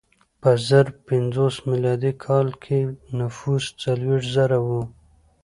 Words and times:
په 0.41 0.51
زر 0.67 0.85
پنځوس 1.07 1.55
میلادي 1.69 2.13
کال 2.25 2.47
کې 2.63 2.77
نفوس 3.19 3.63
څلوېښت 3.81 4.27
زره 4.35 4.57
و. 4.65 4.67